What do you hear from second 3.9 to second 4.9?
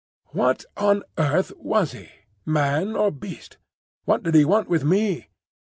What did he want with